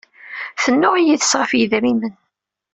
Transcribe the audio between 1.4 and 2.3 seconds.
yidrimen.